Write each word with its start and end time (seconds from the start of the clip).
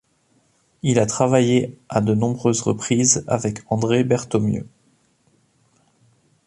Il 0.81 0.97
a 0.97 1.05
travaillé 1.05 1.77
à 1.87 2.01
de 2.01 2.15
nombreuses 2.15 2.61
reprises 2.63 3.23
avec 3.27 3.59
André 3.69 4.03
Berthomieu. 4.03 4.65